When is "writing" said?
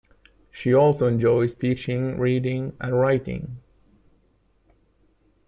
2.99-3.61